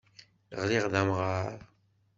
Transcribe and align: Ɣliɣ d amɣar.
Ɣliɣ 0.61 0.85
d 0.91 0.93
amɣar. 1.01 1.57